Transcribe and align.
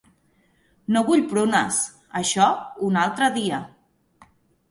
No 0.95 1.03
vull 1.09 1.21
prunes, 1.33 1.77
això, 2.21 2.47
un 2.87 2.99
altre 3.03 3.31
dia. 3.37 3.59